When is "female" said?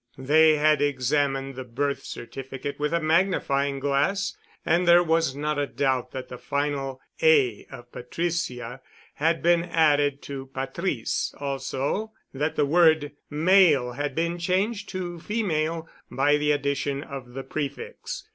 15.19-15.87